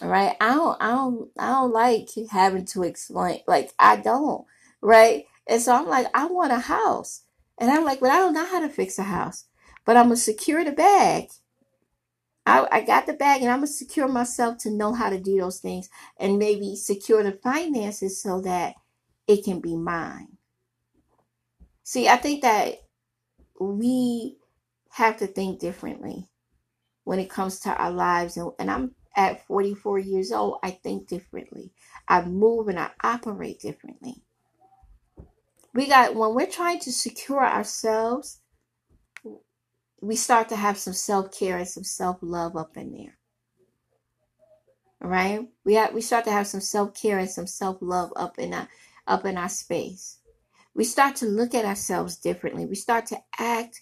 Right? 0.02 0.36
I 0.42 0.54
don't 0.54 0.78
I 0.82 0.92
don't 0.92 1.30
I 1.38 1.48
don't 1.48 1.72
like 1.72 2.10
having 2.32 2.66
to 2.66 2.84
explain 2.84 3.42
like 3.48 3.72
I 3.78 3.98
don't, 3.98 4.46
right? 4.82 5.26
And 5.48 5.62
so 5.62 5.76
I'm 5.76 5.88
like, 5.88 6.08
I 6.14 6.26
want 6.26 6.52
a 6.54 6.60
house. 6.60 7.24
And 7.60 7.70
I'm 7.70 7.86
like, 7.86 8.00
but 8.00 8.10
I 8.10 8.18
don't 8.18 8.34
know 8.34 8.46
how 8.46 8.60
to 8.62 8.70
fix 8.70 8.98
a 8.98 9.04
house. 9.04 9.46
But 9.86 9.98
I'm 9.98 10.06
gonna 10.06 10.16
secure 10.16 10.64
the 10.64 10.72
bag 10.72 11.30
I, 12.46 12.68
I 12.72 12.82
got 12.82 13.06
the 13.06 13.14
bag 13.14 13.42
and 13.42 13.50
I'm 13.50 13.60
gonna 13.60 13.68
secure 13.68 14.08
myself 14.08 14.58
to 14.60 14.72
know 14.72 14.94
how 14.94 15.10
to 15.10 15.20
do 15.20 15.40
those 15.40 15.60
things 15.60 15.90
and 16.18 16.38
maybe 16.38 16.76
secure 16.76 17.24
the 17.24 17.32
finances 17.32 18.22
so 18.22 18.42
that 18.42 18.76
it 19.28 19.46
can 19.46 19.62
be 19.62 19.78
mine. 19.78 20.38
See, 21.84 22.08
I 22.10 22.18
think 22.18 22.42
that 22.42 22.80
we 23.60 24.38
have 24.92 25.18
to 25.18 25.28
think 25.28 25.60
differently 25.60 26.28
when 27.06 27.20
it 27.20 27.30
comes 27.30 27.60
to 27.62 27.74
our 27.76 27.92
lives. 27.92 28.36
And, 28.36 28.52
and 28.60 28.70
I'm 28.70 28.96
at 29.16 29.46
44 29.46 30.00
years 30.00 30.32
old, 30.32 30.60
I 30.64 30.72
think 30.72 31.08
differently. 31.08 31.72
I 32.08 32.24
move 32.24 32.68
and 32.68 32.80
I 32.80 32.92
operate 33.04 33.60
differently. 33.60 34.24
We 35.74 35.88
got, 35.88 36.16
when 36.16 36.36
we're 36.36 36.48
trying 36.48 36.80
to 36.82 36.92
secure 36.92 37.44
ourselves, 37.46 38.40
we 40.02 40.16
start 40.16 40.50
to 40.50 40.56
have 40.56 40.78
some 40.78 40.94
self 40.94 41.38
care 41.38 41.58
and 41.58 41.68
some 41.68 41.84
self 41.84 42.18
love 42.22 42.56
up 42.56 42.76
in 42.78 42.92
there. 42.92 43.18
Right? 45.00 45.48
We 45.64 45.76
have, 45.76 45.94
we 45.94 46.02
start 46.02 46.26
to 46.26 46.32
have 46.32 46.48
some 46.48 46.62
self 46.62 46.94
care 46.94 47.20
and 47.20 47.30
some 47.30 47.48
self 47.48 47.78
love 47.82 48.12
up 48.16 48.38
in 48.38 48.54
our 48.54 48.68
up 49.08 49.26
in 49.26 49.38
our 49.38 49.50
space. 49.50 50.20
We 50.76 50.84
start 50.84 51.16
to 51.18 51.26
look 51.26 51.54
at 51.54 51.66
ourselves 51.66 52.18
differently. 52.18 52.66
We 52.66 52.76
start 52.76 53.06
to 53.08 53.18
act 53.38 53.82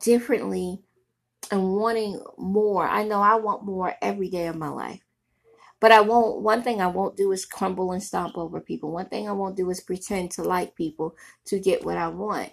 differently 0.00 0.82
and 1.50 1.74
wanting 1.74 2.20
more. 2.36 2.86
I 2.86 3.04
know 3.04 3.20
I 3.20 3.36
want 3.36 3.64
more 3.64 3.94
every 4.02 4.28
day 4.28 4.46
of 4.46 4.56
my 4.56 4.68
life. 4.68 5.00
But 5.80 5.92
I 5.92 6.00
won't, 6.00 6.42
one 6.42 6.62
thing 6.62 6.80
I 6.80 6.88
won't 6.88 7.16
do 7.16 7.30
is 7.30 7.46
crumble 7.46 7.92
and 7.92 8.02
stomp 8.02 8.36
over 8.36 8.60
people. 8.60 8.90
One 8.90 9.06
thing 9.06 9.28
I 9.28 9.32
won't 9.32 9.56
do 9.56 9.70
is 9.70 9.80
pretend 9.80 10.32
to 10.32 10.42
like 10.42 10.74
people 10.74 11.14
to 11.46 11.60
get 11.60 11.84
what 11.84 11.96
I 11.96 12.08
want. 12.08 12.50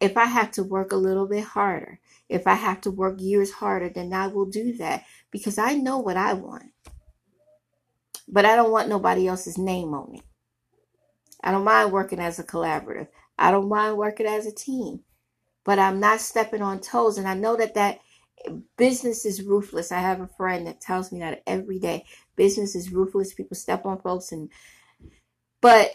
If 0.00 0.16
I 0.16 0.26
have 0.26 0.52
to 0.52 0.62
work 0.62 0.92
a 0.92 0.96
little 0.96 1.26
bit 1.26 1.42
harder, 1.42 1.98
if 2.28 2.46
I 2.46 2.54
have 2.54 2.80
to 2.82 2.90
work 2.92 3.20
years 3.20 3.50
harder, 3.50 3.88
then 3.88 4.12
I 4.12 4.28
will 4.28 4.46
do 4.46 4.76
that 4.76 5.04
because 5.32 5.58
I 5.58 5.74
know 5.74 5.98
what 5.98 6.16
I 6.16 6.34
want. 6.34 6.70
But 8.28 8.44
I 8.44 8.54
don't 8.54 8.70
want 8.70 8.88
nobody 8.88 9.26
else's 9.26 9.58
name 9.58 9.92
on 9.92 10.14
it. 10.14 10.22
I 11.42 11.50
don't 11.50 11.64
mind 11.64 11.90
working 11.90 12.20
as 12.20 12.38
a 12.38 12.44
collaborative. 12.44 13.08
I 13.36 13.50
don't 13.50 13.68
mind 13.68 13.96
working 13.96 14.26
as 14.26 14.46
a 14.46 14.52
team. 14.52 15.00
But 15.64 15.78
I'm 15.78 15.98
not 15.98 16.20
stepping 16.20 16.62
on 16.62 16.80
toes. 16.80 17.18
And 17.18 17.26
I 17.26 17.34
know 17.34 17.56
that 17.56 17.74
that 17.74 18.00
business 18.76 19.24
is 19.24 19.42
ruthless. 19.42 19.92
I 19.92 20.00
have 20.00 20.20
a 20.20 20.28
friend 20.36 20.66
that 20.66 20.80
tells 20.80 21.12
me 21.12 21.20
that 21.20 21.42
every 21.46 21.78
day. 21.78 22.04
Business 22.36 22.74
is 22.74 22.92
ruthless. 22.92 23.34
People 23.34 23.56
step 23.56 23.84
on 23.86 24.00
folks 24.00 24.32
and 24.32 24.50
but 25.60 25.90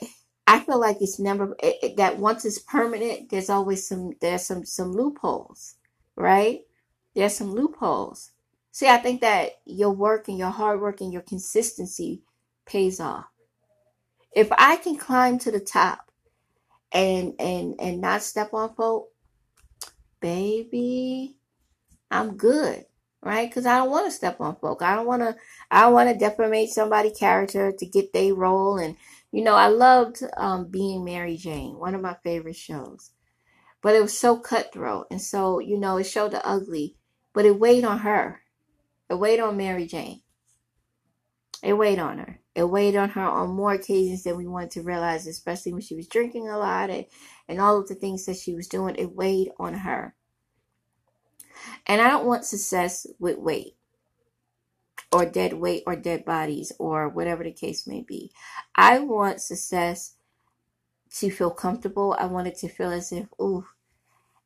I 0.45 0.59
feel 0.59 0.79
like 0.79 0.97
it's 0.99 1.19
never 1.19 1.55
it, 1.63 1.77
it, 1.81 1.97
that 1.97 2.17
once 2.17 2.45
it's 2.45 2.59
permanent, 2.59 3.29
there's 3.29 3.49
always 3.49 3.87
some 3.87 4.13
there's 4.21 4.45
some 4.45 4.65
some 4.65 4.91
loopholes 4.91 5.75
right? 6.15 6.61
There's 7.15 7.35
some 7.35 7.53
loopholes. 7.53 8.31
See, 8.71 8.87
I 8.87 8.97
think 8.97 9.21
that 9.21 9.51
your 9.65 9.91
work 9.91 10.27
and 10.27 10.37
your 10.37 10.49
hard 10.49 10.81
work 10.81 11.01
and 11.01 11.13
your 11.13 11.21
consistency 11.21 12.23
pays 12.65 12.99
off. 12.99 13.25
If 14.35 14.51
I 14.51 14.77
can 14.77 14.97
climb 14.97 15.37
to 15.39 15.51
the 15.51 15.59
top 15.59 16.11
and 16.91 17.35
and 17.39 17.75
and 17.79 18.01
not 18.01 18.23
step 18.23 18.53
on 18.53 18.73
folk, 18.73 19.09
baby, 20.19 21.37
I'm 22.19 22.37
good. 22.37 22.85
right? 23.21 23.49
Because 23.49 23.65
I 23.65 23.77
don't 23.77 23.91
want 23.91 24.05
to 24.07 24.11
step 24.11 24.41
on 24.41 24.55
folk. 24.57 24.81
I 24.81 24.95
don't 24.95 25.07
want 25.07 25.21
to. 25.23 25.35
I 25.71 25.81
don't 25.81 25.93
want 25.93 26.09
to 26.09 26.25
defamate 26.25 26.69
somebody's 26.69 27.17
character 27.17 27.71
to 27.71 27.85
get 27.85 28.13
their 28.13 28.33
role. 28.35 28.77
And 28.77 28.97
you 29.31 29.43
know, 29.43 29.55
I 29.55 29.67
loved 29.67 30.23
um, 30.37 30.67
being 30.69 31.03
Mary 31.03 31.37
Jane, 31.37 31.77
one 31.79 31.95
of 31.95 32.01
my 32.01 32.15
favorite 32.23 32.55
shows. 32.55 33.11
But 33.81 33.95
it 33.95 34.01
was 34.01 34.17
so 34.17 34.37
cutthroat, 34.37 35.07
and 35.11 35.21
so 35.21 35.59
you 35.59 35.77
know, 35.79 35.97
it 35.97 36.05
showed 36.05 36.31
the 36.31 36.45
ugly, 36.47 36.97
but 37.33 37.45
it 37.45 37.59
weighed 37.59 37.85
on 37.85 37.99
her. 37.99 38.41
It 39.09 39.15
weighed 39.15 39.39
on 39.41 39.57
Mary 39.57 39.87
Jane. 39.87 40.21
It 41.63 41.73
weighed 41.73 41.99
on 41.99 42.19
her. 42.19 42.39
It 42.55 42.63
weighed 42.65 42.95
on 42.95 43.09
her 43.09 43.21
on 43.23 43.49
more 43.51 43.73
occasions 43.73 44.23
than 44.23 44.37
we 44.37 44.47
wanted 44.47 44.71
to 44.71 44.81
realize, 44.83 45.27
especially 45.27 45.73
when 45.73 45.81
she 45.81 45.95
was 45.95 46.07
drinking 46.07 46.49
a 46.49 46.57
lot 46.57 46.89
and, 46.89 47.05
and 47.47 47.59
all 47.61 47.79
of 47.79 47.87
the 47.87 47.95
things 47.95 48.25
that 48.25 48.37
she 48.37 48.53
was 48.53 48.67
doing. 48.67 48.95
It 48.97 49.15
weighed 49.15 49.51
on 49.59 49.73
her. 49.75 50.15
And 51.85 52.01
I 52.01 52.09
don't 52.09 52.25
want 52.25 52.45
success 52.45 53.07
with 53.19 53.37
weight 53.37 53.75
or 55.11 55.25
dead 55.25 55.53
weight 55.53 55.83
or 55.85 55.95
dead 55.95 56.25
bodies 56.25 56.71
or 56.79 57.07
whatever 57.07 57.43
the 57.43 57.51
case 57.51 57.85
may 57.85 58.01
be. 58.01 58.31
I 58.75 58.99
want 58.99 59.41
success 59.41 60.15
to 61.17 61.29
feel 61.29 61.51
comfortable. 61.51 62.15
I 62.19 62.25
want 62.25 62.47
it 62.47 62.57
to 62.57 62.69
feel 62.69 62.91
as 62.91 63.11
if, 63.11 63.27
ooh, 63.39 63.65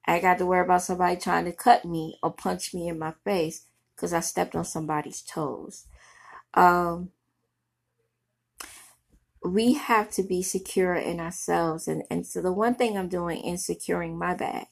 I 0.05 0.19
got 0.19 0.37
to 0.39 0.45
worry 0.45 0.65
about 0.65 0.81
somebody 0.81 1.17
trying 1.17 1.45
to 1.45 1.51
cut 1.51 1.85
me 1.85 2.17
or 2.21 2.31
punch 2.31 2.73
me 2.73 2.87
in 2.87 2.99
my 2.99 3.13
face 3.23 3.65
because 3.95 4.13
I 4.13 4.19
stepped 4.19 4.55
on 4.55 4.65
somebody's 4.65 5.21
toes. 5.21 5.85
Um, 6.53 7.11
we 9.43 9.73
have 9.73 10.11
to 10.11 10.23
be 10.23 10.41
secure 10.43 10.95
in 10.95 11.19
ourselves. 11.19 11.87
And, 11.87 12.03
and 12.09 12.25
so 12.25 12.41
the 12.41 12.51
one 12.51 12.75
thing 12.75 12.97
I'm 12.97 13.09
doing 13.09 13.41
is 13.43 13.65
securing 13.65 14.17
my 14.17 14.33
bag 14.33 14.67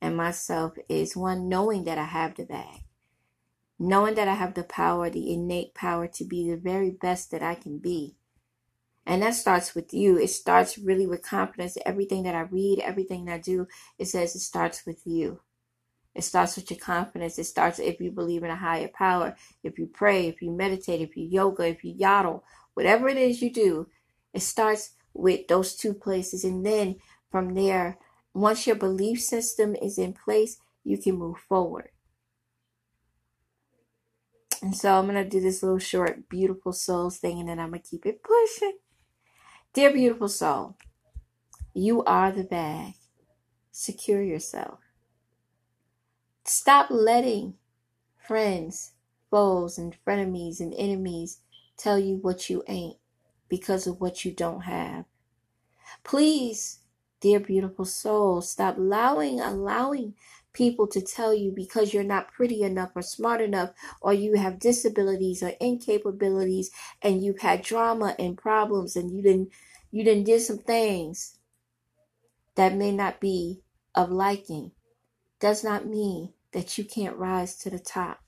and 0.00 0.16
myself 0.16 0.74
is 0.88 1.16
one, 1.16 1.48
knowing 1.48 1.84
that 1.84 1.98
I 1.98 2.04
have 2.04 2.36
the 2.36 2.44
bag, 2.44 2.84
knowing 3.78 4.14
that 4.14 4.28
I 4.28 4.34
have 4.34 4.54
the 4.54 4.64
power, 4.64 5.10
the 5.10 5.32
innate 5.32 5.74
power 5.74 6.06
to 6.06 6.24
be 6.24 6.48
the 6.48 6.56
very 6.56 6.90
best 6.90 7.30
that 7.30 7.42
I 7.42 7.54
can 7.54 7.78
be. 7.78 8.16
And 9.06 9.22
that 9.22 9.34
starts 9.34 9.74
with 9.74 9.94
you. 9.94 10.18
It 10.18 10.28
starts 10.28 10.76
really 10.76 11.06
with 11.06 11.22
confidence. 11.22 11.78
Everything 11.86 12.24
that 12.24 12.34
I 12.34 12.42
read, 12.42 12.78
everything 12.80 13.24
that 13.24 13.34
I 13.34 13.38
do, 13.38 13.66
it 13.98 14.06
says 14.06 14.34
it 14.34 14.40
starts 14.40 14.84
with 14.84 15.06
you. 15.06 15.40
It 16.14 16.24
starts 16.24 16.56
with 16.56 16.70
your 16.70 16.80
confidence. 16.80 17.38
It 17.38 17.44
starts 17.44 17.78
if 17.78 18.00
you 18.00 18.10
believe 18.10 18.42
in 18.42 18.50
a 18.50 18.56
higher 18.56 18.88
power, 18.88 19.36
if 19.62 19.78
you 19.78 19.86
pray, 19.86 20.26
if 20.26 20.42
you 20.42 20.50
meditate, 20.50 21.00
if 21.00 21.16
you 21.16 21.24
yoga, 21.24 21.68
if 21.68 21.84
you 21.84 21.94
yodel, 21.96 22.44
whatever 22.74 23.08
it 23.08 23.16
is 23.16 23.40
you 23.40 23.52
do, 23.52 23.86
it 24.34 24.42
starts 24.42 24.90
with 25.14 25.48
those 25.48 25.74
two 25.74 25.94
places. 25.94 26.44
And 26.44 26.66
then 26.66 26.96
from 27.30 27.54
there, 27.54 27.98
once 28.40 28.66
your 28.66 28.76
belief 28.76 29.20
system 29.20 29.74
is 29.74 29.98
in 29.98 30.12
place, 30.12 30.58
you 30.84 30.98
can 30.98 31.16
move 31.16 31.38
forward. 31.48 31.90
And 34.62 34.76
so 34.76 34.98
I'm 34.98 35.06
going 35.06 35.22
to 35.22 35.28
do 35.28 35.40
this 35.40 35.62
little 35.62 35.78
short, 35.78 36.28
beautiful 36.28 36.72
souls 36.72 37.18
thing, 37.18 37.38
and 37.38 37.48
then 37.48 37.60
I'm 37.60 37.70
going 37.70 37.82
to 37.82 37.88
keep 37.88 38.06
it 38.06 38.22
pushing. 38.22 38.78
Dear 39.72 39.92
beautiful 39.92 40.28
soul, 40.28 40.76
you 41.74 42.02
are 42.04 42.32
the 42.32 42.44
bag. 42.44 42.94
Secure 43.70 44.22
yourself. 44.22 44.80
Stop 46.44 46.88
letting 46.90 47.54
friends, 48.26 48.92
foes, 49.30 49.78
and 49.78 49.96
frenemies 50.04 50.60
and 50.60 50.74
enemies 50.74 51.40
tell 51.76 51.98
you 51.98 52.16
what 52.16 52.50
you 52.50 52.64
ain't 52.66 52.96
because 53.48 53.86
of 53.86 54.00
what 54.00 54.24
you 54.24 54.32
don't 54.32 54.62
have. 54.62 55.04
Please, 56.02 56.80
dear 57.20 57.40
beautiful 57.40 57.84
soul, 57.84 58.40
stop 58.40 58.76
allowing 58.78 59.40
allowing 59.40 60.14
people 60.52 60.86
to 60.88 61.00
tell 61.00 61.32
you 61.32 61.52
because 61.52 61.92
you're 61.92 62.02
not 62.02 62.32
pretty 62.32 62.62
enough 62.62 62.90
or 62.96 63.02
smart 63.02 63.40
enough 63.40 63.70
or 64.00 64.12
you 64.12 64.36
have 64.36 64.58
disabilities 64.58 65.42
or 65.42 65.52
incapabilities 65.60 66.66
and 67.02 67.22
you've 67.22 67.40
had 67.40 67.62
drama 67.62 68.16
and 68.18 68.36
problems 68.36 68.96
and 68.96 69.10
you 69.10 69.22
didn't 69.22 69.50
you 69.90 70.02
didn't 70.02 70.24
did 70.24 70.40
some 70.40 70.58
things 70.58 71.38
that 72.56 72.74
may 72.74 72.90
not 72.90 73.20
be 73.20 73.60
of 73.94 74.10
liking 74.10 74.72
does 75.38 75.62
not 75.62 75.86
mean 75.86 76.32
that 76.52 76.78
you 76.78 76.84
can't 76.84 77.16
rise 77.16 77.56
to 77.56 77.70
the 77.70 77.78
top. 77.78 78.20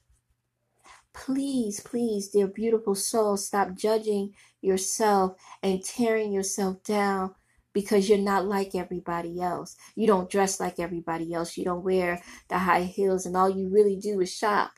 Please, 1.13 1.81
please, 1.81 2.29
dear 2.29 2.47
beautiful 2.47 2.95
soul, 2.95 3.37
stop 3.37 3.75
judging 3.75 4.33
yourself 4.61 5.37
and 5.63 5.85
tearing 5.85 6.33
yourself 6.33 6.83
down 6.85 7.35
because 7.73 8.09
you're 8.09 8.19
not 8.19 8.47
like 8.47 8.75
everybody 8.75 9.41
else. 9.41 9.77
You 9.95 10.07
don't 10.07 10.31
dress 10.31 10.61
like 10.61 10.79
everybody 10.79 11.33
else. 11.33 11.57
You 11.57 11.65
don't 11.65 11.85
wear 11.85 12.23
the 12.49 12.59
high 12.59 12.85
heels, 12.85 13.27
and 13.27 13.37
all 13.37 13.51
you 13.51 13.69
really 13.69 13.97
do 13.97 14.21
is 14.21 14.35
shop 14.35 14.73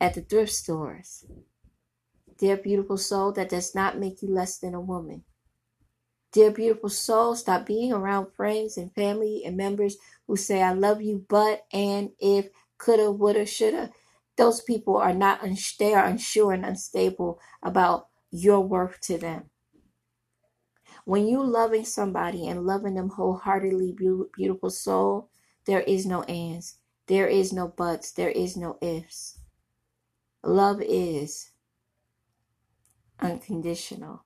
at 0.00 0.14
the 0.14 0.20
thrift 0.20 0.52
stores. 0.52 1.24
Dear 2.38 2.56
beautiful 2.56 2.98
soul, 2.98 3.32
that 3.32 3.48
does 3.48 3.74
not 3.74 3.98
make 3.98 4.20
you 4.20 4.28
less 4.28 4.58
than 4.58 4.74
a 4.74 4.80
woman. 4.80 5.24
Dear 6.32 6.50
beautiful 6.50 6.90
soul, 6.90 7.34
stop 7.34 7.64
being 7.64 7.92
around 7.92 8.34
friends 8.36 8.76
and 8.76 8.94
family 8.94 9.42
and 9.46 9.56
members 9.56 9.96
who 10.26 10.36
say, 10.36 10.62
I 10.62 10.72
love 10.72 11.00
you, 11.00 11.24
but, 11.28 11.64
and, 11.72 12.10
if, 12.18 12.48
coulda, 12.76 13.10
woulda, 13.10 13.46
shoulda. 13.46 13.90
Those 14.36 14.60
people 14.60 14.98
are 14.98 15.14
not, 15.14 15.40
they 15.78 15.94
are 15.94 16.04
unsure 16.04 16.52
and 16.52 16.66
unstable 16.66 17.40
about 17.62 18.08
your 18.30 18.60
worth 18.60 19.00
to 19.02 19.16
them. 19.16 19.48
When 21.06 21.28
you 21.28 21.40
loving 21.40 21.84
somebody 21.84 22.48
and 22.48 22.66
loving 22.66 22.94
them 22.94 23.10
wholeheartedly, 23.10 23.94
beautiful 24.34 24.70
soul, 24.70 25.30
there 25.64 25.82
is 25.82 26.04
no 26.04 26.24
ands, 26.24 26.78
there 27.06 27.28
is 27.28 27.52
no 27.52 27.68
buts, 27.68 28.10
there 28.10 28.30
is 28.30 28.56
no 28.56 28.76
ifs. 28.82 29.38
Love 30.42 30.82
is 30.82 31.50
unconditional. 33.20 34.24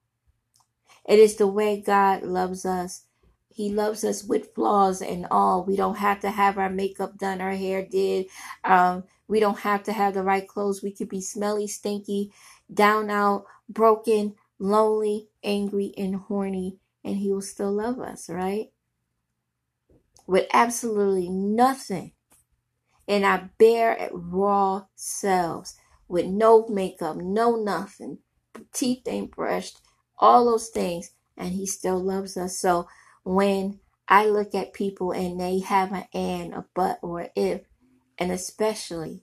It 1.06 1.18
is 1.18 1.36
the 1.36 1.46
way 1.46 1.82
God 1.82 2.22
loves 2.22 2.64
us. 2.64 3.04
He 3.50 3.68
loves 3.68 4.02
us 4.02 4.24
with 4.24 4.54
flaws 4.54 5.02
and 5.02 5.26
all. 5.30 5.62
We 5.62 5.76
don't 5.76 5.98
have 5.98 6.20
to 6.20 6.30
have 6.30 6.56
our 6.56 6.70
makeup 6.70 7.18
done, 7.18 7.42
our 7.42 7.52
hair 7.52 7.84
did. 7.84 8.24
Um, 8.64 9.04
we 9.28 9.38
don't 9.38 9.58
have 9.58 9.82
to 9.82 9.92
have 9.92 10.14
the 10.14 10.22
right 10.22 10.48
clothes. 10.48 10.82
We 10.82 10.92
could 10.92 11.10
be 11.10 11.20
smelly, 11.20 11.66
stinky, 11.66 12.32
down 12.72 13.10
out, 13.10 13.44
broken, 13.68 14.36
lonely, 14.60 15.28
angry, 15.42 15.92
and 15.96 16.14
horny, 16.14 16.78
and 17.02 17.16
He 17.16 17.32
will 17.32 17.40
still 17.40 17.72
love 17.72 17.98
us, 17.98 18.28
right? 18.28 18.66
With 20.26 20.46
absolutely 20.52 21.28
nothing 21.28 22.12
in 23.08 23.24
our 23.24 23.50
bare, 23.58 24.10
raw 24.12 24.84
selves, 24.94 25.76
with 26.06 26.26
no 26.26 26.68
makeup, 26.68 27.16
no 27.16 27.56
nothing, 27.56 28.18
teeth 28.72 29.08
ain't 29.08 29.32
brushed, 29.32 29.80
all 30.18 30.44
those 30.44 30.68
things, 30.68 31.10
and 31.36 31.54
He 31.54 31.66
still 31.66 31.98
loves 31.98 32.36
us. 32.36 32.58
So 32.58 32.86
when 33.24 33.80
I 34.06 34.26
look 34.26 34.54
at 34.54 34.74
people 34.74 35.12
and 35.12 35.40
they 35.40 35.60
have 35.60 35.92
an 35.92 36.04
and, 36.12 36.52
a 36.52 36.66
but, 36.74 36.98
or 37.02 37.28
if, 37.34 37.62
and 38.18 38.30
especially 38.30 39.22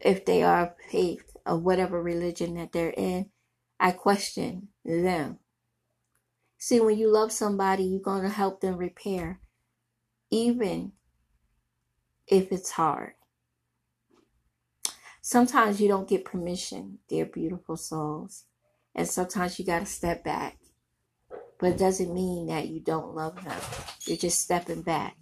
if 0.00 0.24
they 0.24 0.42
are 0.42 0.76
faith 0.90 1.36
of 1.44 1.62
whatever 1.62 2.02
religion 2.02 2.54
that 2.54 2.72
they're 2.72 2.94
in, 2.96 3.30
I 3.78 3.92
question 3.92 4.68
them. 4.84 5.38
See, 6.58 6.80
when 6.80 6.98
you 6.98 7.12
love 7.12 7.32
somebody, 7.32 7.84
you're 7.84 8.00
going 8.00 8.22
to 8.22 8.28
help 8.28 8.60
them 8.60 8.76
repair, 8.76 9.40
even 10.30 10.92
if 12.26 12.50
it's 12.50 12.72
hard. 12.72 13.12
Sometimes 15.20 15.80
you 15.80 15.88
don't 15.88 16.08
get 16.08 16.24
permission, 16.24 16.98
dear 17.08 17.26
beautiful 17.26 17.76
souls. 17.76 18.44
And 18.94 19.06
sometimes 19.06 19.58
you 19.58 19.64
got 19.66 19.80
to 19.80 19.86
step 19.86 20.24
back. 20.24 20.56
But 21.58 21.72
it 21.72 21.78
doesn't 21.78 22.14
mean 22.14 22.46
that 22.46 22.68
you 22.68 22.80
don't 22.80 23.14
love 23.14 23.42
them. 23.44 23.60
You're 24.06 24.16
just 24.16 24.40
stepping 24.40 24.82
back. 24.82 25.16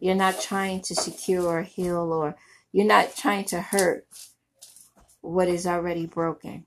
You're 0.00 0.14
not 0.14 0.40
trying 0.40 0.82
to 0.82 0.94
secure 0.94 1.46
or 1.46 1.62
heal, 1.62 2.12
or 2.12 2.36
you're 2.72 2.86
not 2.86 3.16
trying 3.16 3.44
to 3.46 3.60
hurt 3.60 4.06
what 5.20 5.48
is 5.48 5.66
already 5.66 6.06
broken. 6.06 6.66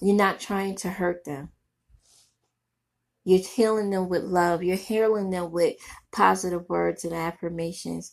You're 0.00 0.16
not 0.16 0.40
trying 0.40 0.76
to 0.76 0.90
hurt 0.90 1.24
them. 1.24 1.50
You're 3.24 3.40
healing 3.40 3.90
them 3.90 4.08
with 4.08 4.24
love. 4.24 4.62
You're 4.62 4.76
healing 4.76 5.30
them 5.30 5.52
with 5.52 5.76
positive 6.10 6.68
words 6.68 7.04
and 7.04 7.12
affirmations. 7.12 8.12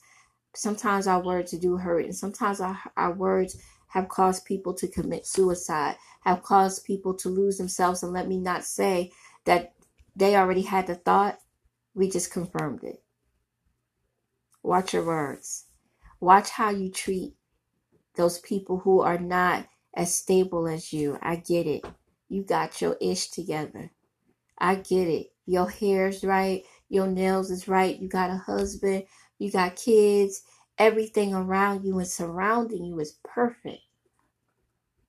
Sometimes 0.54 1.08
our 1.08 1.24
words 1.24 1.52
do 1.52 1.78
hurt, 1.78 2.06
and 2.06 2.16
sometimes 2.16 2.60
our, 2.60 2.78
our 2.98 3.14
words 3.14 3.58
have 3.88 4.10
caused 4.10 4.46
people 4.46 4.74
to 4.74 4.88
commit 4.88 5.26
suicide, 5.26 5.96
have 6.22 6.44
caused 6.44 6.84
people 6.84 7.14
to 7.16 7.30
lose 7.30 7.58
themselves. 7.58 8.04
And 8.04 8.12
let 8.12 8.28
me 8.28 8.38
not 8.38 8.66
say 8.66 9.12
that 9.46 9.74
they 10.16 10.36
already 10.36 10.64
had 10.64 10.88
the 10.88 10.96
thought, 10.96 11.38
we 11.94 12.10
just 12.10 12.32
confirmed 12.32 12.84
it. 12.84 13.02
Watch 14.62 14.94
your 14.94 15.06
words. 15.06 15.66
Watch 16.20 16.50
how 16.50 16.72
you 16.72 16.92
treat 16.92 17.36
those 18.16 18.40
people 18.40 18.80
who 18.80 19.00
are 19.00 19.20
not 19.20 19.68
as 19.98 20.16
stable 20.16 20.68
as 20.68 20.94
you. 20.94 21.18
I 21.22 21.38
get 21.38 21.66
it. 21.66 21.84
You 22.30 22.44
got 22.44 22.82
your 22.82 22.96
ish 23.02 23.32
together. 23.32 23.92
I 24.58 24.76
get 24.76 25.08
it. 25.08 25.34
Your 25.46 25.70
hair's 25.70 26.24
right. 26.24 26.64
Your 26.88 27.08
nails 27.08 27.50
is 27.50 27.68
right. 27.68 28.00
You 28.00 28.08
got 28.08 28.30
a 28.30 28.38
husband. 28.38 29.06
You 29.40 29.52
got 29.52 29.76
kids. 29.76 30.44
Everything 30.78 31.34
around 31.34 31.84
you 31.84 31.98
and 31.98 32.08
surrounding 32.08 32.86
you 32.86 33.00
is 33.00 33.18
perfect. 33.24 33.82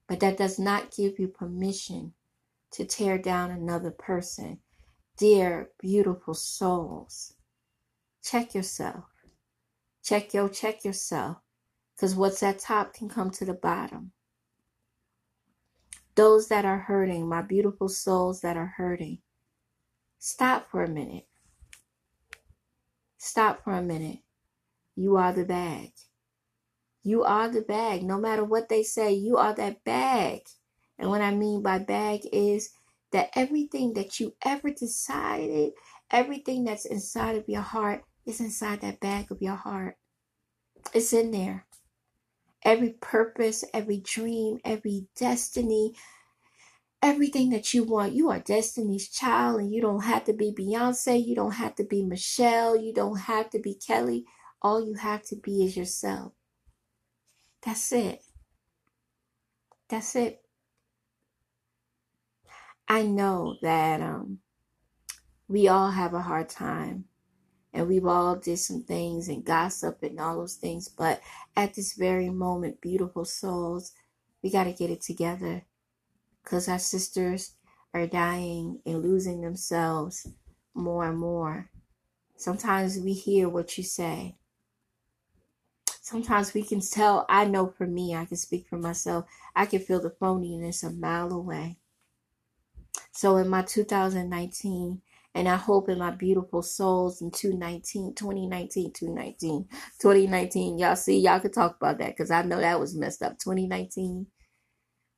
But 0.08 0.20
that 0.20 0.38
does 0.38 0.58
not 0.58 0.90
give 0.96 1.18
you 1.18 1.28
permission 1.28 2.14
to 2.72 2.86
tear 2.86 3.18
down 3.18 3.50
another 3.50 3.90
person. 3.90 4.60
Dear, 5.18 5.70
beautiful 5.78 6.32
souls, 6.32 7.34
check 8.22 8.54
yourself. 8.54 9.04
Check 10.02 10.32
yo, 10.32 10.48
check 10.48 10.84
yourself. 10.84 11.38
Because 11.94 12.14
what's 12.14 12.42
at 12.42 12.60
top 12.60 12.94
can 12.94 13.08
come 13.08 13.30
to 13.32 13.44
the 13.44 13.52
bottom. 13.52 14.12
Those 16.18 16.48
that 16.48 16.64
are 16.64 16.80
hurting, 16.80 17.28
my 17.28 17.42
beautiful 17.42 17.88
souls 17.88 18.40
that 18.40 18.56
are 18.56 18.74
hurting, 18.76 19.18
stop 20.18 20.68
for 20.68 20.82
a 20.82 20.88
minute. 20.88 21.28
Stop 23.18 23.62
for 23.62 23.72
a 23.74 23.82
minute. 23.82 24.18
You 24.96 25.14
are 25.14 25.32
the 25.32 25.44
bag. 25.44 25.92
You 27.04 27.22
are 27.22 27.48
the 27.48 27.60
bag. 27.60 28.02
No 28.02 28.18
matter 28.18 28.42
what 28.42 28.68
they 28.68 28.82
say, 28.82 29.12
you 29.12 29.36
are 29.36 29.54
that 29.54 29.84
bag. 29.84 30.40
And 30.98 31.08
what 31.08 31.20
I 31.20 31.32
mean 31.32 31.62
by 31.62 31.78
bag 31.78 32.22
is 32.32 32.70
that 33.12 33.30
everything 33.36 33.92
that 33.92 34.18
you 34.18 34.34
ever 34.44 34.70
decided, 34.70 35.70
everything 36.10 36.64
that's 36.64 36.84
inside 36.84 37.36
of 37.36 37.48
your 37.48 37.62
heart 37.62 38.02
is 38.26 38.40
inside 38.40 38.80
that 38.80 38.98
bag 38.98 39.30
of 39.30 39.40
your 39.40 39.54
heart. 39.54 39.96
It's 40.92 41.12
in 41.12 41.30
there. 41.30 41.67
Every 42.68 42.90
purpose, 43.00 43.64
every 43.72 43.96
dream, 43.96 44.58
every 44.62 45.06
destiny, 45.16 45.94
everything 47.00 47.48
that 47.48 47.72
you 47.72 47.82
want. 47.82 48.12
You 48.12 48.28
are 48.28 48.40
Destiny's 48.40 49.08
child, 49.08 49.60
and 49.60 49.72
you 49.72 49.80
don't 49.80 50.04
have 50.04 50.24
to 50.24 50.34
be 50.34 50.52
Beyonce. 50.52 51.26
You 51.26 51.34
don't 51.34 51.54
have 51.54 51.74
to 51.76 51.84
be 51.84 52.02
Michelle. 52.02 52.76
You 52.76 52.92
don't 52.92 53.20
have 53.20 53.48
to 53.52 53.58
be 53.58 53.72
Kelly. 53.72 54.26
All 54.60 54.84
you 54.84 54.92
have 54.96 55.22
to 55.28 55.36
be 55.36 55.64
is 55.64 55.78
yourself. 55.78 56.34
That's 57.62 57.90
it. 57.90 58.20
That's 59.88 60.14
it. 60.14 60.42
I 62.86 63.04
know 63.04 63.56
that 63.62 64.02
um, 64.02 64.40
we 65.48 65.68
all 65.68 65.90
have 65.90 66.12
a 66.12 66.20
hard 66.20 66.50
time 66.50 67.06
and 67.72 67.86
we've 67.86 68.06
all 68.06 68.36
did 68.36 68.58
some 68.58 68.82
things 68.82 69.28
and 69.28 69.44
gossip 69.44 70.02
and 70.02 70.18
all 70.18 70.36
those 70.38 70.56
things 70.56 70.88
but 70.88 71.20
at 71.56 71.74
this 71.74 71.94
very 71.94 72.28
moment 72.28 72.80
beautiful 72.80 73.24
souls 73.24 73.92
we 74.42 74.50
got 74.50 74.64
to 74.64 74.72
get 74.72 74.90
it 74.90 75.00
together. 75.00 75.64
Because 76.42 76.68
our 76.68 76.78
sisters 76.78 77.52
are 77.92 78.06
dying 78.06 78.80
and 78.86 79.02
losing 79.02 79.40
themselves 79.40 80.26
more 80.74 81.04
and 81.04 81.18
more. 81.18 81.70
Sometimes 82.36 82.98
we 82.98 83.12
hear 83.12 83.48
what 83.48 83.76
you 83.76 83.84
say. 83.84 84.36
Sometimes 86.00 86.54
we 86.54 86.62
can 86.62 86.80
tell 86.80 87.26
i 87.28 87.44
know 87.44 87.66
for 87.66 87.86
me 87.86 88.14
i 88.14 88.24
can 88.24 88.38
speak 88.38 88.66
for 88.66 88.78
myself 88.78 89.26
i 89.54 89.66
can 89.66 89.78
feel 89.78 90.00
the 90.00 90.08
phoniness 90.08 90.82
a 90.82 90.88
mile 90.88 91.30
away. 91.32 91.76
So 93.12 93.36
in 93.36 93.48
my 93.48 93.60
2019 93.60 95.02
and 95.38 95.48
I 95.48 95.54
hope 95.54 95.88
in 95.88 96.00
my 96.00 96.10
beautiful 96.10 96.62
souls 96.62 97.22
in 97.22 97.30
2019, 97.30 98.16
2019, 98.16 98.92
2019, 98.92 99.68
2019. 100.00 100.78
Y'all 100.80 100.96
see, 100.96 101.20
y'all 101.20 101.38
could 101.38 101.52
talk 101.52 101.76
about 101.76 101.98
that 101.98 102.08
because 102.08 102.32
I 102.32 102.42
know 102.42 102.58
that 102.58 102.80
was 102.80 102.96
messed 102.96 103.22
up. 103.22 103.38
2019. 103.38 104.26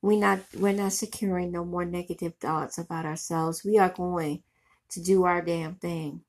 We 0.03 0.17
not 0.17 0.41
we're 0.55 0.73
not 0.73 0.93
securing 0.93 1.51
no 1.51 1.65
more 1.65 1.85
negative 1.85 2.35
thoughts 2.39 2.77
about 2.77 3.07
ourselves. 3.07 3.63
We 3.65 3.79
are 3.79 3.89
going 3.89 4.43
to 4.91 5.01
do 5.01 5.23
our 5.23 5.41
damn 5.41 5.73
thing. 5.75 6.21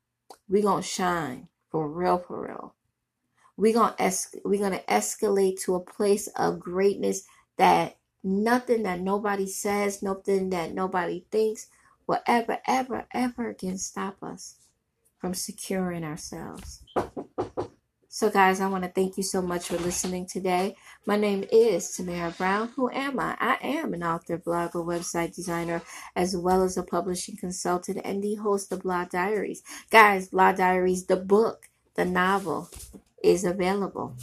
We're 0.49 0.63
gonna 0.63 0.81
shine 0.83 1.49
for 1.71 1.87
real, 1.87 2.17
for 2.17 2.47
real. 2.47 2.75
We're 3.59 3.75
gonna 3.75 3.97
es- 3.99 4.35
we're 4.43 4.61
gonna 4.63 4.83
escalate 4.89 5.61
to 5.65 5.75
a 5.75 5.81
place 5.81 6.29
of 6.29 6.61
greatness 6.61 7.25
that 7.59 7.99
nothing 8.25 8.85
that 8.85 9.01
nobody 9.01 9.47
says, 9.47 10.03
nothing 10.03 10.49
that 10.49 10.73
nobody 10.73 11.27
thinks 11.31 11.67
will 12.07 12.21
ever, 12.27 12.59
ever, 12.67 13.07
ever 13.13 13.55
can 13.55 13.79
stop 13.79 14.23
us 14.23 14.57
from 15.19 15.35
securing 15.35 16.05
ourselves. 16.05 16.83
So, 18.09 18.29
guys, 18.29 18.61
I 18.61 18.69
want 18.69 18.85
to 18.85 18.91
thank 18.91 19.17
you 19.17 19.23
so 19.23 19.41
much 19.41 19.69
for 19.69 19.79
listening 19.79 20.27
today. 20.27 20.77
My 21.07 21.17
name 21.17 21.47
is 21.51 21.93
Tamara 21.93 22.31
Brown. 22.33 22.69
Who 22.77 22.91
am 22.91 23.19
I? 23.19 23.37
I 23.41 23.57
am 23.63 23.95
an 23.95 24.03
author, 24.03 24.37
blogger, 24.37 24.85
website 24.85 25.35
designer, 25.35 25.81
as 26.15 26.37
well 26.37 26.63
as 26.63 26.77
a 26.77 26.83
publishing 26.83 27.39
consultant 27.39 28.01
and 28.05 28.23
the 28.23 28.35
host 28.35 28.71
of 28.71 28.83
Blah 28.83 29.07
Diaries. 29.07 29.63
Guys, 29.91 30.29
Blah 30.29 30.53
Diaries, 30.53 31.07
the 31.07 31.17
book, 31.17 31.71
the 31.95 32.05
novel, 32.05 32.69
is 33.25 33.45
available. 33.45 34.15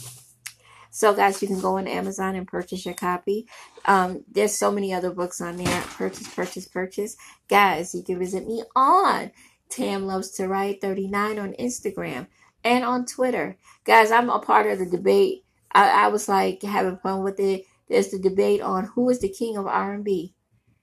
So, 0.90 1.14
guys, 1.14 1.40
you 1.40 1.48
can 1.48 1.60
go 1.60 1.78
on 1.78 1.86
Amazon 1.86 2.34
and 2.34 2.46
purchase 2.46 2.84
your 2.84 2.94
copy. 2.94 3.46
Um, 3.84 4.24
there's 4.30 4.58
so 4.58 4.72
many 4.72 4.92
other 4.92 5.10
books 5.10 5.40
on 5.40 5.56
there. 5.56 5.82
Purchase, 5.82 6.28
purchase, 6.34 6.66
purchase. 6.66 7.16
Guys, 7.48 7.94
you 7.94 8.02
can 8.02 8.18
visit 8.18 8.46
me 8.46 8.64
on 8.74 9.30
Tam 9.68 10.06
Loves 10.06 10.30
to 10.32 10.48
Write 10.48 10.80
39 10.80 11.38
on 11.38 11.52
Instagram 11.52 12.26
and 12.64 12.84
on 12.84 13.06
Twitter. 13.06 13.56
Guys, 13.84 14.10
I'm 14.10 14.30
a 14.30 14.40
part 14.40 14.66
of 14.66 14.80
the 14.80 14.86
debate. 14.86 15.44
I, 15.72 16.06
I 16.06 16.08
was 16.08 16.28
like 16.28 16.62
having 16.62 16.98
fun 16.98 17.22
with 17.22 17.38
it. 17.38 17.64
There's 17.88 18.08
the 18.08 18.18
debate 18.18 18.60
on 18.60 18.86
who 18.94 19.08
is 19.10 19.20
the 19.20 19.28
king 19.28 19.56
of 19.56 19.66
R&B. 19.66 20.34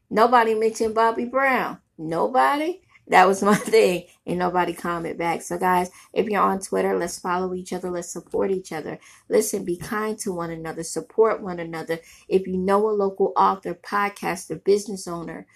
Nobody 0.10 0.56
mentioned 0.56 0.96
Bobby 0.96 1.26
Brown. 1.26 1.80
Nobody. 1.98 2.82
That 3.10 3.28
was 3.28 3.42
my 3.44 3.56
thing. 3.56 4.06
And 4.26 4.40
nobody 4.40 4.74
comment 4.74 5.18
back. 5.18 5.42
So 5.42 5.58
guys, 5.58 5.90
if 6.14 6.28
you're 6.28 6.42
on 6.42 6.60
Twitter, 6.60 6.98
let's 6.98 7.20
follow 7.20 7.54
each 7.54 7.74
other. 7.74 7.90
Let's 7.90 8.12
support 8.12 8.52
each 8.52 8.72
other. 8.72 9.00
Listen, 9.30 9.66
be 9.66 9.78
kind 9.78 10.18
to 10.20 10.34
one 10.34 10.52
another. 10.52 10.84
Support 10.84 11.42
one 11.42 11.60
another. 11.60 12.00
If 12.28 12.48
you 12.48 12.58
know 12.58 12.90
a 12.90 12.92
local 12.92 13.34
author, 13.38 13.74
podcaster, 13.74 14.64
business 14.64 15.08
owner, 15.08 15.48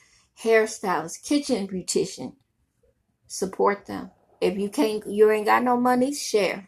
hairstylist, 0.44 1.24
kitchen 1.24 1.68
beautician, 1.68 2.34
support 3.28 3.86
them. 3.86 4.12
If 4.40 4.58
you 4.58 4.70
can't, 4.70 5.06
you 5.06 5.30
ain't 5.30 5.46
got 5.46 5.64
no 5.64 5.78
money, 5.78 6.14
share. 6.14 6.68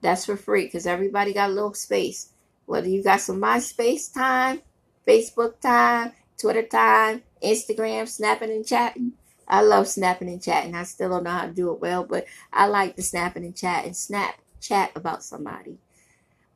That's 0.00 0.24
for 0.24 0.36
free 0.36 0.64
because 0.64 0.86
everybody 0.86 1.32
got 1.34 1.50
a 1.50 1.52
little 1.52 1.74
space. 1.74 2.32
Whether 2.66 2.88
you 2.88 3.02
got 3.02 3.20
some 3.20 3.40
MySpace 3.40 4.12
time, 4.12 4.62
Facebook 5.06 5.60
time, 5.60 6.12
Twitter 6.38 6.62
time, 6.62 7.22
Instagram, 7.42 8.06
snapping 8.06 8.50
and 8.50 8.66
chatting, 8.66 9.14
I 9.48 9.62
love 9.62 9.88
snapping 9.88 10.28
and 10.28 10.42
chatting. 10.42 10.74
I 10.74 10.84
still 10.84 11.10
don't 11.10 11.24
know 11.24 11.30
how 11.30 11.46
to 11.46 11.52
do 11.52 11.72
it 11.72 11.80
well, 11.80 12.04
but 12.04 12.26
I 12.52 12.66
like 12.66 12.96
the 12.96 13.02
snapping 13.02 13.44
and 13.44 13.56
chat 13.56 13.84
and 13.84 13.96
snap 13.96 14.36
chat 14.60 14.92
about 14.94 15.22
somebody. 15.22 15.78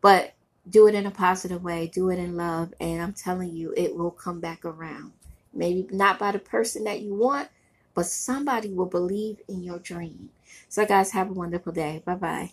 But 0.00 0.34
do 0.68 0.86
it 0.86 0.94
in 0.94 1.06
a 1.06 1.10
positive 1.10 1.62
way, 1.62 1.86
do 1.86 2.10
it 2.10 2.18
in 2.18 2.36
love, 2.36 2.74
and 2.80 3.02
I'm 3.02 3.12
telling 3.12 3.50
you, 3.56 3.72
it 3.76 3.96
will 3.96 4.10
come 4.10 4.40
back 4.40 4.64
around. 4.64 5.12
Maybe 5.52 5.86
not 5.90 6.18
by 6.18 6.32
the 6.32 6.38
person 6.38 6.84
that 6.84 7.00
you 7.00 7.14
want, 7.14 7.48
but 7.94 8.06
somebody 8.06 8.72
will 8.72 8.86
believe 8.86 9.38
in 9.48 9.62
your 9.62 9.78
dream. 9.78 10.30
So, 10.68 10.86
guys, 10.86 11.12
have 11.12 11.30
a 11.30 11.34
wonderful 11.34 11.72
day. 11.72 12.02
Bye 12.04 12.14
bye. 12.14 12.52